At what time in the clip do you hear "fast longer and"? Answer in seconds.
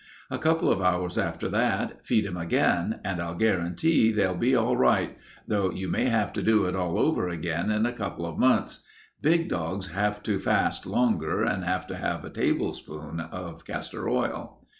10.39-11.63